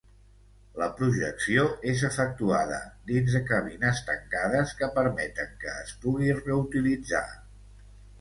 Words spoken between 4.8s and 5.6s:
permeten